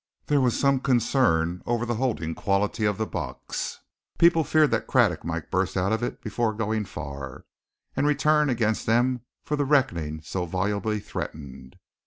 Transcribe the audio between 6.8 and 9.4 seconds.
far, and return against them